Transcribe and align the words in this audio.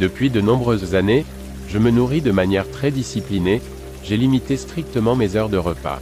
Depuis 0.00 0.28
de 0.28 0.40
nombreuses 0.40 0.94
années, 0.96 1.24
je 1.68 1.78
me 1.78 1.90
nourris 1.90 2.20
de 2.20 2.32
manière 2.32 2.68
très 2.68 2.90
disciplinée, 2.90 3.62
j'ai 4.02 4.16
limité 4.16 4.56
strictement 4.56 5.14
mes 5.14 5.36
heures 5.36 5.48
de 5.48 5.56
repas. 5.56 6.00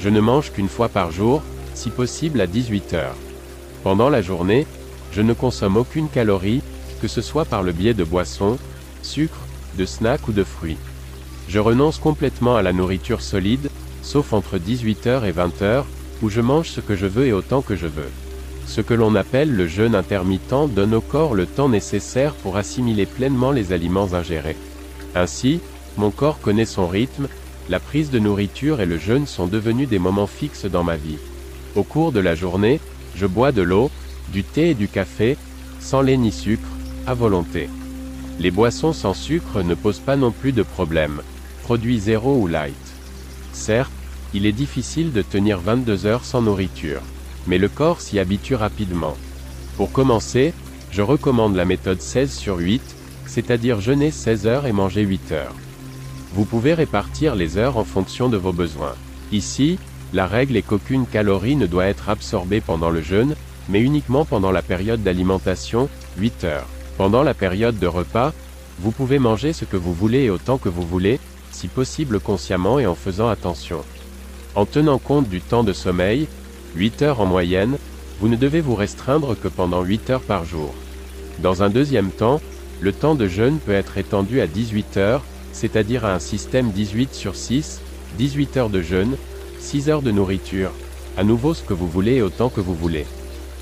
Je 0.00 0.08
ne 0.08 0.20
mange 0.20 0.52
qu'une 0.52 0.68
fois 0.68 0.88
par 0.88 1.12
jour, 1.12 1.42
si 1.74 1.90
possible 1.90 2.40
à 2.40 2.48
18 2.48 2.94
heures. 2.94 3.16
Pendant 3.84 4.08
la 4.08 4.22
journée, 4.22 4.66
je 5.12 5.22
ne 5.22 5.34
consomme 5.34 5.76
aucune 5.76 6.08
calorie, 6.08 6.62
que 7.00 7.08
ce 7.08 7.20
soit 7.20 7.44
par 7.44 7.62
le 7.62 7.72
biais 7.72 7.94
de 7.94 8.04
boissons, 8.04 8.58
sucre, 9.02 9.46
de 9.78 9.84
snacks 9.84 10.26
ou 10.26 10.32
de 10.32 10.44
fruits. 10.44 10.78
Je 11.48 11.60
renonce 11.60 11.98
complètement 11.98 12.56
à 12.56 12.62
la 12.62 12.72
nourriture 12.72 13.22
solide, 13.22 13.70
sauf 14.02 14.32
entre 14.32 14.58
18h 14.58 15.24
et 15.24 15.32
20h, 15.32 15.84
où 16.22 16.28
je 16.28 16.40
mange 16.40 16.70
ce 16.70 16.80
que 16.80 16.96
je 16.96 17.06
veux 17.06 17.26
et 17.26 17.32
autant 17.32 17.62
que 17.62 17.76
je 17.76 17.86
veux. 17.86 18.10
Ce 18.66 18.80
que 18.80 18.94
l'on 18.94 19.14
appelle 19.14 19.54
le 19.54 19.66
jeûne 19.66 19.94
intermittent 19.94 20.70
donne 20.74 20.94
au 20.94 21.00
corps 21.00 21.34
le 21.34 21.46
temps 21.46 21.68
nécessaire 21.68 22.34
pour 22.34 22.56
assimiler 22.56 23.06
pleinement 23.06 23.50
les 23.50 23.72
aliments 23.72 24.14
ingérés. 24.14 24.56
Ainsi, 25.14 25.60
mon 25.98 26.10
corps 26.10 26.40
connaît 26.40 26.64
son 26.64 26.86
rythme, 26.86 27.28
la 27.68 27.80
prise 27.80 28.10
de 28.10 28.18
nourriture 28.18 28.80
et 28.80 28.86
le 28.86 28.98
jeûne 28.98 29.26
sont 29.26 29.46
devenus 29.46 29.88
des 29.88 29.98
moments 29.98 30.26
fixes 30.26 30.64
dans 30.64 30.84
ma 30.84 30.96
vie. 30.96 31.18
Au 31.76 31.82
cours 31.82 32.12
de 32.12 32.20
la 32.20 32.34
journée, 32.34 32.80
je 33.14 33.26
bois 33.26 33.52
de 33.52 33.62
l'eau, 33.62 33.90
du 34.32 34.42
thé 34.42 34.70
et 34.70 34.74
du 34.74 34.88
café, 34.88 35.36
sans 35.80 36.00
lait 36.00 36.16
ni 36.16 36.32
sucre, 36.32 36.68
à 37.06 37.14
volonté. 37.14 37.68
Les 38.40 38.50
boissons 38.50 38.92
sans 38.92 39.14
sucre 39.14 39.62
ne 39.62 39.74
posent 39.74 40.00
pas 40.00 40.16
non 40.16 40.30
plus 40.30 40.52
de 40.52 40.62
problème, 40.62 41.20
produits 41.62 41.98
zéro 41.98 42.36
ou 42.36 42.46
light. 42.46 42.74
Certes, 43.52 43.92
il 44.34 44.46
est 44.46 44.52
difficile 44.52 45.12
de 45.12 45.22
tenir 45.22 45.60
22 45.60 46.06
heures 46.06 46.24
sans 46.24 46.40
nourriture, 46.40 47.02
mais 47.46 47.58
le 47.58 47.68
corps 47.68 48.00
s'y 48.00 48.18
habitue 48.18 48.54
rapidement. 48.54 49.16
Pour 49.76 49.92
commencer, 49.92 50.52
je 50.90 51.02
recommande 51.02 51.56
la 51.56 51.64
méthode 51.64 52.00
16 52.00 52.32
sur 52.32 52.58
8, 52.58 52.82
c'est-à-dire 53.26 53.80
jeûner 53.80 54.10
16 54.10 54.46
heures 54.46 54.66
et 54.66 54.72
manger 54.72 55.02
8 55.02 55.32
heures. 55.32 55.54
Vous 56.34 56.44
pouvez 56.44 56.74
répartir 56.74 57.34
les 57.34 57.56
heures 57.56 57.76
en 57.76 57.84
fonction 57.84 58.28
de 58.28 58.36
vos 58.36 58.52
besoins. 58.52 58.94
Ici, 59.32 59.78
la 60.12 60.26
règle 60.26 60.56
est 60.56 60.62
qu'aucune 60.62 61.06
calorie 61.06 61.56
ne 61.56 61.66
doit 61.66 61.86
être 61.86 62.10
absorbée 62.10 62.60
pendant 62.60 62.90
le 62.90 63.00
jeûne, 63.00 63.34
mais 63.68 63.80
uniquement 63.80 64.24
pendant 64.24 64.50
la 64.50 64.62
période 64.62 65.02
d'alimentation, 65.02 65.88
8 66.18 66.44
heures. 66.44 66.66
Pendant 66.98 67.22
la 67.22 67.34
période 67.34 67.78
de 67.78 67.86
repas, 67.86 68.32
vous 68.78 68.90
pouvez 68.90 69.18
manger 69.18 69.52
ce 69.52 69.64
que 69.64 69.76
vous 69.76 69.94
voulez 69.94 70.24
et 70.24 70.30
autant 70.30 70.58
que 70.58 70.68
vous 70.68 70.86
voulez, 70.86 71.18
si 71.50 71.68
possible 71.68 72.20
consciemment 72.20 72.78
et 72.78 72.86
en 72.86 72.94
faisant 72.94 73.28
attention. 73.28 73.82
En 74.54 74.66
tenant 74.66 74.98
compte 74.98 75.28
du 75.28 75.40
temps 75.40 75.64
de 75.64 75.72
sommeil, 75.72 76.28
8 76.74 77.02
heures 77.02 77.20
en 77.20 77.26
moyenne, 77.26 77.76
vous 78.20 78.28
ne 78.28 78.36
devez 78.36 78.60
vous 78.60 78.74
restreindre 78.74 79.36
que 79.38 79.48
pendant 79.48 79.82
8 79.82 80.10
heures 80.10 80.20
par 80.20 80.44
jour. 80.44 80.72
Dans 81.40 81.62
un 81.62 81.70
deuxième 81.70 82.10
temps, 82.10 82.40
le 82.80 82.92
temps 82.92 83.14
de 83.14 83.26
jeûne 83.26 83.58
peut 83.58 83.72
être 83.72 83.98
étendu 83.98 84.40
à 84.40 84.46
18 84.46 84.96
heures, 84.96 85.22
c'est-à-dire 85.52 86.04
à 86.04 86.14
un 86.14 86.18
système 86.18 86.70
18 86.70 87.14
sur 87.14 87.36
6, 87.36 87.80
18 88.18 88.56
heures 88.56 88.70
de 88.70 88.80
jeûne, 88.80 89.16
6 89.60 89.90
heures 89.90 90.02
de 90.02 90.10
nourriture, 90.10 90.72
à 91.16 91.24
nouveau 91.24 91.54
ce 91.54 91.62
que 91.62 91.74
vous 91.74 91.88
voulez 91.88 92.14
et 92.16 92.22
autant 92.22 92.48
que 92.48 92.60
vous 92.60 92.74
voulez. 92.74 93.06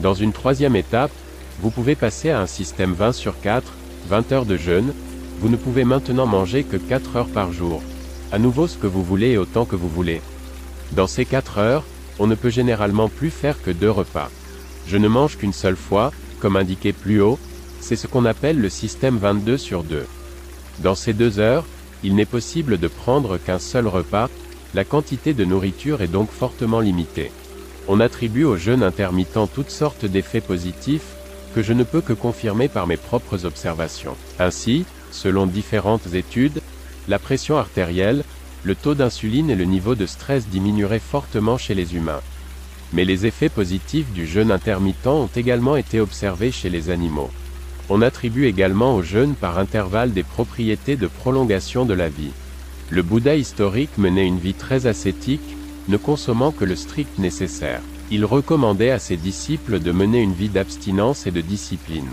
Dans 0.00 0.14
une 0.14 0.32
troisième 0.32 0.76
étape, 0.76 1.12
vous 1.60 1.70
pouvez 1.70 1.94
passer 1.94 2.30
à 2.30 2.40
un 2.40 2.46
système 2.46 2.92
20 2.92 3.12
sur 3.12 3.40
4, 3.40 3.72
20 4.08 4.32
heures 4.32 4.46
de 4.46 4.56
jeûne, 4.56 4.92
vous 5.40 5.48
ne 5.48 5.56
pouvez 5.56 5.84
maintenant 5.84 6.26
manger 6.26 6.64
que 6.64 6.76
4 6.76 7.16
heures 7.16 7.28
par 7.28 7.52
jour. 7.52 7.82
À 8.32 8.38
nouveau 8.38 8.66
ce 8.66 8.76
que 8.76 8.86
vous 8.86 9.04
voulez 9.04 9.30
et 9.30 9.38
autant 9.38 9.64
que 9.64 9.76
vous 9.76 9.88
voulez. 9.88 10.20
Dans 10.92 11.06
ces 11.06 11.24
4 11.24 11.58
heures, 11.58 11.84
on 12.18 12.26
ne 12.26 12.34
peut 12.34 12.50
généralement 12.50 13.08
plus 13.08 13.30
faire 13.30 13.60
que 13.62 13.70
deux 13.70 13.90
repas. 13.90 14.30
Je 14.86 14.96
ne 14.96 15.08
mange 15.08 15.36
qu'une 15.36 15.52
seule 15.52 15.76
fois, 15.76 16.12
comme 16.40 16.56
indiqué 16.56 16.92
plus 16.92 17.20
haut, 17.20 17.38
c'est 17.80 17.96
ce 17.96 18.06
qu'on 18.06 18.24
appelle 18.24 18.60
le 18.60 18.68
système 18.68 19.16
22 19.18 19.56
sur 19.58 19.84
2. 19.84 20.06
Dans 20.80 20.94
ces 20.94 21.12
deux 21.12 21.38
heures, 21.38 21.64
il 22.02 22.14
n'est 22.14 22.24
possible 22.24 22.78
de 22.78 22.88
prendre 22.88 23.38
qu'un 23.38 23.58
seul 23.58 23.86
repas, 23.86 24.28
la 24.74 24.84
quantité 24.84 25.34
de 25.34 25.44
nourriture 25.44 26.02
est 26.02 26.08
donc 26.08 26.30
fortement 26.30 26.80
limitée. 26.80 27.30
On 27.88 28.00
attribue 28.00 28.44
au 28.44 28.56
jeûne 28.56 28.82
intermittent 28.82 29.50
toutes 29.54 29.70
sortes 29.70 30.04
d'effets 30.04 30.40
positifs, 30.40 31.14
que 31.54 31.62
je 31.62 31.72
ne 31.72 31.84
peux 31.84 32.00
que 32.00 32.12
confirmer 32.12 32.68
par 32.68 32.86
mes 32.86 32.96
propres 32.96 33.46
observations. 33.46 34.16
Ainsi, 34.38 34.84
selon 35.10 35.46
différentes 35.46 36.14
études, 36.14 36.60
la 37.08 37.18
pression 37.18 37.56
artérielle, 37.56 38.24
le 38.66 38.74
taux 38.74 38.96
d'insuline 38.96 39.48
et 39.48 39.54
le 39.54 39.64
niveau 39.64 39.94
de 39.94 40.06
stress 40.06 40.48
diminueraient 40.48 40.98
fortement 40.98 41.56
chez 41.56 41.72
les 41.72 41.94
humains. 41.94 42.20
Mais 42.92 43.04
les 43.04 43.24
effets 43.24 43.48
positifs 43.48 44.10
du 44.12 44.26
jeûne 44.26 44.50
intermittent 44.50 45.06
ont 45.06 45.30
également 45.36 45.76
été 45.76 46.00
observés 46.00 46.50
chez 46.50 46.68
les 46.68 46.90
animaux. 46.90 47.30
On 47.88 48.02
attribue 48.02 48.46
également 48.46 48.96
au 48.96 49.02
jeûne 49.02 49.34
par 49.34 49.60
intervalle 49.60 50.12
des 50.12 50.24
propriétés 50.24 50.96
de 50.96 51.06
prolongation 51.06 51.84
de 51.84 51.94
la 51.94 52.08
vie. 52.08 52.32
Le 52.90 53.02
Bouddha 53.02 53.36
historique 53.36 53.98
menait 53.98 54.26
une 54.26 54.40
vie 54.40 54.54
très 54.54 54.88
ascétique, 54.88 55.56
ne 55.86 55.96
consommant 55.96 56.50
que 56.50 56.64
le 56.64 56.74
strict 56.74 57.20
nécessaire. 57.20 57.82
Il 58.10 58.24
recommandait 58.24 58.90
à 58.90 58.98
ses 58.98 59.16
disciples 59.16 59.78
de 59.78 59.92
mener 59.92 60.20
une 60.20 60.34
vie 60.34 60.48
d'abstinence 60.48 61.28
et 61.28 61.30
de 61.30 61.40
discipline. 61.40 62.10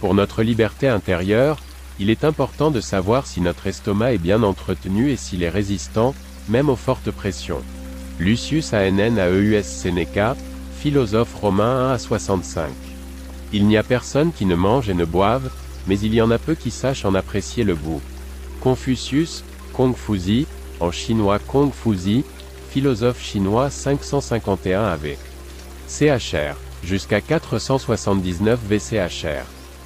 Pour 0.00 0.14
notre 0.14 0.44
liberté 0.44 0.86
intérieure, 0.86 1.58
il 2.00 2.08
est 2.08 2.24
important 2.24 2.70
de 2.70 2.80
savoir 2.80 3.26
si 3.26 3.42
notre 3.42 3.66
estomac 3.66 4.14
est 4.14 4.18
bien 4.18 4.42
entretenu 4.42 5.10
et 5.10 5.16
s'il 5.16 5.42
est 5.42 5.50
résistant, 5.50 6.14
même 6.48 6.70
aux 6.70 6.76
fortes 6.76 7.10
pressions. 7.10 7.62
Lucius 8.18 8.72
ANN 8.72 9.18
AEUS 9.18 9.62
Seneca, 9.62 10.34
philosophe 10.78 11.34
romain 11.34 11.90
1 11.90 11.92
à 11.92 11.98
65. 11.98 12.70
Il 13.52 13.66
n'y 13.66 13.76
a 13.76 13.82
personne 13.82 14.32
qui 14.32 14.46
ne 14.46 14.54
mange 14.54 14.88
et 14.88 14.94
ne 14.94 15.04
boive, 15.04 15.50
mais 15.86 15.98
il 16.00 16.14
y 16.14 16.22
en 16.22 16.30
a 16.30 16.38
peu 16.38 16.54
qui 16.54 16.70
sachent 16.70 17.04
en 17.04 17.14
apprécier 17.14 17.64
le 17.64 17.74
goût. 17.74 18.00
Confucius, 18.62 19.44
Kongfuzi, 19.74 20.46
en 20.80 20.90
chinois 20.90 21.38
Kongfuzi, 21.38 22.24
philosophe 22.70 23.22
chinois 23.22 23.68
551 23.68 24.84
AV. 24.84 25.16
CHR, 25.86 26.56
jusqu'à 26.82 27.20
479 27.20 28.58
VCHR. 28.66 29.59